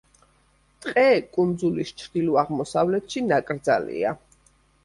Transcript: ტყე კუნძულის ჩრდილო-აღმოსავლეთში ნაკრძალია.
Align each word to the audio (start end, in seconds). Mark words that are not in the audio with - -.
ტყე 0.85 1.03
კუნძულის 1.35 1.93
ჩრდილო-აღმოსავლეთში 2.05 3.25
ნაკრძალია. 3.29 4.19